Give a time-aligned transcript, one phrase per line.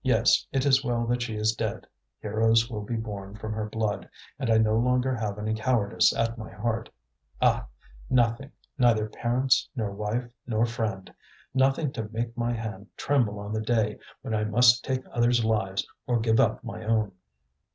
[0.00, 1.86] Yes, it is well that she is dead;
[2.20, 6.38] heroes will be born from her blood, and I no longer have any cowardice at
[6.38, 6.88] my heart.
[7.42, 7.66] Ah!
[8.08, 11.12] nothing, neither parents, nor wife, nor friend!
[11.52, 15.86] Nothing to make my hand tremble on the day when I must take others' lives
[16.06, 17.12] or give up my own."